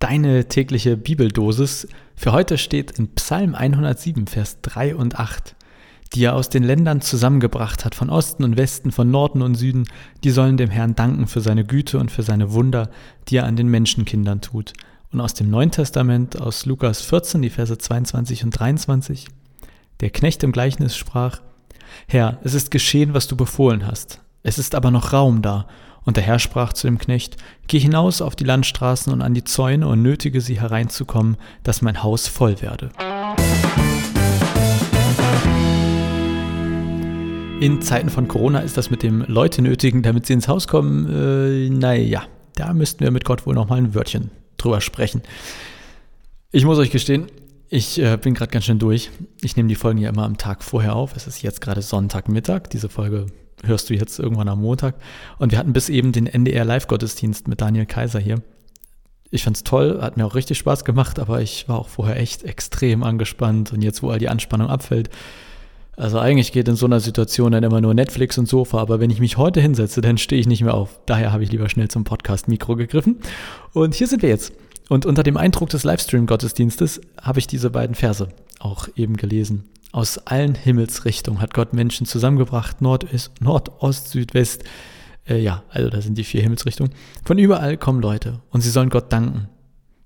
[0.00, 5.54] Deine tägliche Bibeldosis für heute steht in Psalm 107, Vers 3 und 8.
[6.14, 9.86] Die er aus den Ländern zusammengebracht hat, von Osten und Westen, von Norden und Süden,
[10.24, 12.88] die sollen dem Herrn danken für seine Güte und für seine Wunder,
[13.28, 14.72] die er an den Menschenkindern tut.
[15.12, 19.26] Und aus dem Neuen Testament, aus Lukas 14, die Verse 22 und 23.
[20.00, 21.42] Der Knecht im Gleichnis sprach,
[22.08, 24.22] Herr, es ist geschehen, was du befohlen hast.
[24.42, 25.66] Es ist aber noch Raum da.
[26.04, 29.44] Und der Herr sprach zu dem Knecht, Geh hinaus auf die Landstraßen und an die
[29.44, 32.90] Zäune und nötige sie hereinzukommen, dass mein Haus voll werde.
[37.60, 41.06] In Zeiten von Corona ist das mit dem Leute nötigen, damit sie ins Haus kommen,
[41.10, 42.22] äh, naja,
[42.54, 45.22] da müssten wir mit Gott wohl nochmal ein Wörtchen drüber sprechen.
[46.52, 47.26] Ich muss euch gestehen,
[47.68, 49.10] ich äh, bin gerade ganz schön durch.
[49.42, 51.14] Ich nehme die Folgen ja immer am Tag vorher auf.
[51.14, 52.68] Es ist jetzt gerade Sonntagmittag.
[52.72, 53.26] Diese Folge
[53.64, 54.96] hörst du jetzt irgendwann am Montag.
[55.38, 58.42] Und wir hatten bis eben den NDR Live-Gottesdienst mit Daniel Kaiser hier.
[59.30, 62.42] Ich fand's toll, hat mir auch richtig Spaß gemacht, aber ich war auch vorher echt
[62.42, 63.72] extrem angespannt.
[63.72, 65.10] Und jetzt, wo all die Anspannung abfällt,
[65.96, 69.10] also eigentlich geht in so einer Situation dann immer nur Netflix und Sofa, aber wenn
[69.10, 70.98] ich mich heute hinsetze, dann stehe ich nicht mehr auf.
[71.04, 73.18] Daher habe ich lieber schnell zum Podcast-Mikro gegriffen.
[73.74, 74.52] Und hier sind wir jetzt.
[74.88, 78.28] Und unter dem Eindruck des Livestream-Gottesdienstes habe ich diese beiden Verse
[78.60, 79.64] auch eben gelesen.
[79.92, 84.62] Aus allen Himmelsrichtungen hat Gott Menschen zusammengebracht, Nord, ist, Nord Ost, Südwest.
[85.28, 86.92] Äh, ja, also da sind die vier Himmelsrichtungen.
[87.24, 89.48] Von überall kommen Leute und sie sollen Gott danken.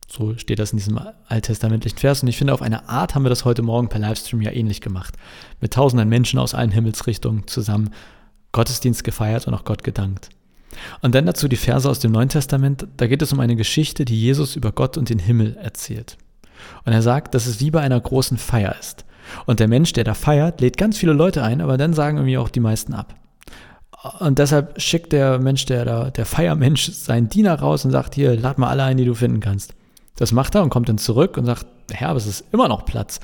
[0.08, 2.22] So steht das in diesem alttestamentlichen Vers.
[2.22, 4.80] Und ich finde, auf eine Art haben wir das heute Morgen per Livestream ja ähnlich
[4.80, 5.16] gemacht.
[5.60, 7.90] Mit tausenden Menschen aus allen Himmelsrichtungen zusammen
[8.52, 10.30] Gottesdienst gefeiert und auch Gott gedankt.
[11.00, 12.86] Und dann dazu die Verse aus dem Neuen Testament.
[12.96, 16.16] Da geht es um eine Geschichte, die Jesus über Gott und den Himmel erzählt.
[16.84, 19.04] Und er sagt, dass es wie bei einer großen Feier ist.
[19.46, 22.38] Und der Mensch, der da feiert, lädt ganz viele Leute ein, aber dann sagen irgendwie
[22.38, 23.14] auch die meisten ab.
[24.18, 28.38] Und deshalb schickt der Mensch, der da, der Feiermensch, seinen Diener raus und sagt, hier,
[28.38, 29.74] lad mal alle ein, die du finden kannst.
[30.16, 32.84] Das macht er und kommt dann zurück und sagt, Herr, aber es ist immer noch
[32.84, 33.20] Platz.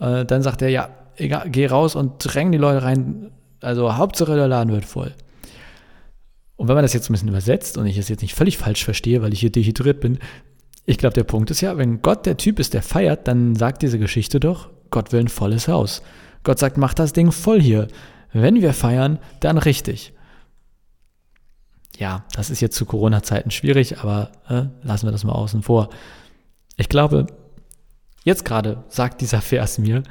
[0.00, 3.30] Äh, dann sagt er, ja, egal, geh raus und dräng die Leute rein.
[3.60, 5.14] Also Hauptsache der Laden wird voll.
[6.56, 8.84] Und wenn man das jetzt ein bisschen übersetzt und ich es jetzt nicht völlig falsch
[8.84, 10.18] verstehe, weil ich hier dehydriert bin,
[10.88, 13.82] ich glaube, der Punkt ist ja, wenn Gott der Typ ist, der feiert, dann sagt
[13.82, 16.00] diese Geschichte doch, Gott will ein volles Haus.
[16.44, 17.88] Gott sagt, mach das Ding voll hier.
[18.32, 20.14] Wenn wir feiern, dann richtig.
[21.98, 25.90] Ja, das ist jetzt zu Corona-Zeiten schwierig, aber äh, lassen wir das mal außen vor.
[26.78, 27.26] Ich glaube,
[28.24, 30.04] jetzt gerade sagt dieser Vers mir,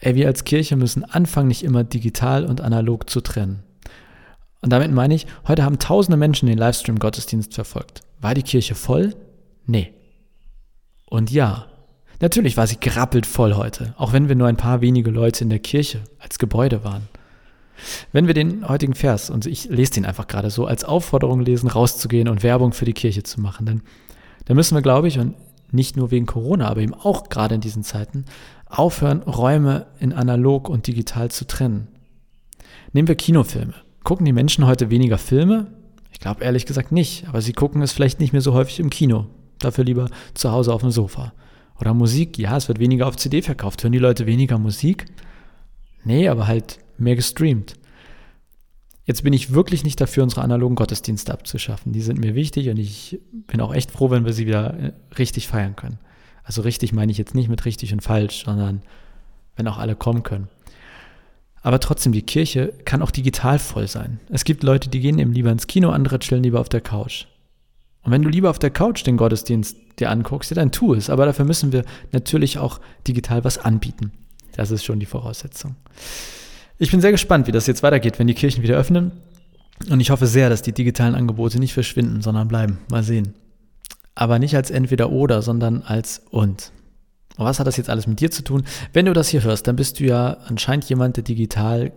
[0.00, 3.62] ey, wir als Kirche müssen anfangen, nicht immer digital und analog zu trennen.
[4.60, 8.02] Und damit meine ich, heute haben tausende Menschen den Livestream-Gottesdienst verfolgt.
[8.20, 9.14] War die Kirche voll?
[9.66, 9.92] Nee.
[11.06, 11.66] Und ja,
[12.20, 15.50] Natürlich war sie gerappelt voll heute, auch wenn wir nur ein paar wenige Leute in
[15.50, 17.08] der Kirche als Gebäude waren.
[18.12, 21.68] Wenn wir den heutigen Vers, und ich lese den einfach gerade so, als Aufforderung lesen,
[21.68, 23.82] rauszugehen und Werbung für die Kirche zu machen, dann,
[24.44, 25.34] dann müssen wir, glaube ich, und
[25.72, 28.24] nicht nur wegen Corona, aber eben auch gerade in diesen Zeiten,
[28.66, 31.88] aufhören, Räume in analog und digital zu trennen.
[32.92, 33.74] Nehmen wir Kinofilme.
[34.04, 35.66] Gucken die Menschen heute weniger Filme?
[36.12, 38.88] Ich glaube ehrlich gesagt nicht, aber sie gucken es vielleicht nicht mehr so häufig im
[38.88, 39.26] Kino.
[39.64, 41.32] Dafür lieber zu Hause auf dem Sofa.
[41.80, 43.82] Oder Musik, ja, es wird weniger auf CD verkauft.
[43.82, 45.06] Hören die Leute weniger Musik?
[46.04, 47.74] Nee, aber halt mehr gestreamt.
[49.04, 51.92] Jetzt bin ich wirklich nicht dafür, unsere analogen Gottesdienste abzuschaffen.
[51.92, 54.92] Die sind mir wichtig und ich bin auch echt froh, wenn wir sie wieder äh,
[55.18, 55.98] richtig feiern können.
[56.42, 58.82] Also richtig meine ich jetzt nicht mit richtig und falsch, sondern
[59.56, 60.48] wenn auch alle kommen können.
[61.62, 64.20] Aber trotzdem, die Kirche kann auch digital voll sein.
[64.28, 67.26] Es gibt Leute, die gehen eben lieber ins Kino, andere chillen lieber auf der Couch.
[68.04, 71.10] Und wenn du lieber auf der Couch den Gottesdienst dir anguckst, ja, dann tu es.
[71.10, 74.12] Aber dafür müssen wir natürlich auch digital was anbieten.
[74.54, 75.76] Das ist schon die Voraussetzung.
[76.78, 79.12] Ich bin sehr gespannt, wie das jetzt weitergeht, wenn die Kirchen wieder öffnen.
[79.90, 82.78] Und ich hoffe sehr, dass die digitalen Angebote nicht verschwinden, sondern bleiben.
[82.90, 83.34] Mal sehen.
[84.14, 86.72] Aber nicht als entweder oder, sondern als und.
[87.36, 88.64] Und was hat das jetzt alles mit dir zu tun?
[88.92, 91.92] Wenn du das hier hörst, dann bist du ja anscheinend jemand, der digital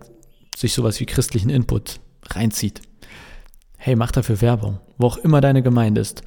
[0.56, 2.82] sich sowas wie christlichen Input reinzieht.
[3.78, 6.22] Hey, mach dafür Werbung, wo auch immer deine Gemeinde ist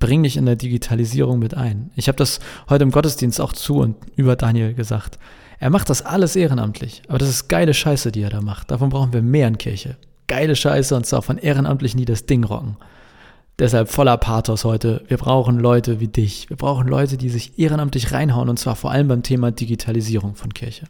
[0.00, 1.90] bring dich in der Digitalisierung mit ein.
[1.94, 5.18] Ich habe das heute im Gottesdienst auch zu und über Daniel gesagt.
[5.60, 8.70] Er macht das alles ehrenamtlich, aber das ist geile Scheiße, die er da macht.
[8.70, 9.96] Davon brauchen wir mehr in Kirche.
[10.26, 12.76] Geile Scheiße und zwar von Ehrenamtlichen, die das Ding rocken.
[13.58, 15.04] Deshalb voller Pathos heute.
[15.08, 16.48] Wir brauchen Leute wie dich.
[16.48, 20.54] Wir brauchen Leute, die sich ehrenamtlich reinhauen und zwar vor allem beim Thema Digitalisierung von
[20.54, 20.86] Kirche.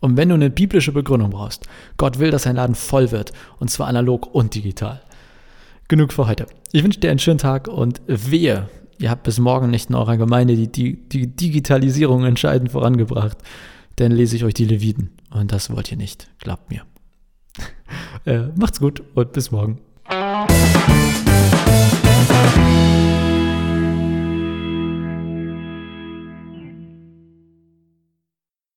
[0.00, 1.68] Und wenn du eine biblische Begründung brauchst,
[1.98, 5.02] Gott will, dass sein Laden voll wird und zwar analog und digital
[5.90, 6.46] genug für heute.
[6.72, 10.16] Ich wünsche dir einen schönen Tag und wehe, ihr habt bis morgen nicht in eurer
[10.16, 13.36] Gemeinde die, die, die Digitalisierung entscheidend vorangebracht.
[13.96, 15.10] Dann lese ich euch die Leviten.
[15.30, 16.30] Und das wollt ihr nicht.
[16.38, 16.84] Glaubt mir.
[18.24, 19.80] äh, macht's gut und bis morgen.